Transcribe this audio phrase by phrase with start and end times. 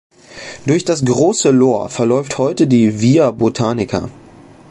[0.65, 4.09] Durch das „Große Lohr“ verläuft heute die „Via Botanica“.